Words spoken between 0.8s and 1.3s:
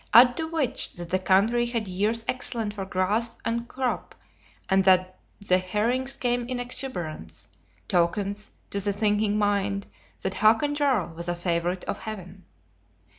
that the